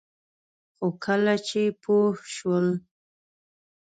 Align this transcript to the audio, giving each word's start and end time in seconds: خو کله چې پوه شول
خو 0.75 0.87
کله 1.03 1.35
چې 1.47 1.61
پوه 1.81 2.09
شول 2.35 2.67